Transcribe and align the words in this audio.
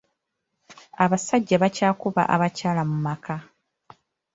Abasajja 1.03 1.55
bakyakuba 1.63 2.21
abakyala 2.35 2.81
mu 2.89 2.97
maka. 3.05 3.35